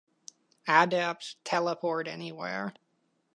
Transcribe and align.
Adepts 0.67 1.35
teleport 1.43 2.07
anywhere. 2.07 2.73